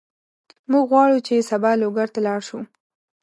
[0.71, 2.59] موږ غواړو چې سبا لوګر ته لاړ شو.